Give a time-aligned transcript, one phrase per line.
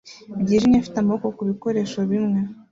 [0.41, 2.39] byijimye afite amaboko kubikoresho bimwe